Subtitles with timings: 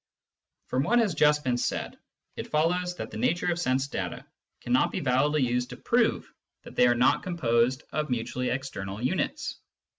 [0.65, 1.95] From what has just been said
[2.35, 4.25] it follows that the nature of sense data
[4.61, 6.27] cannot be validly used to prove
[6.63, 9.59] that they are not composed of mutually external units.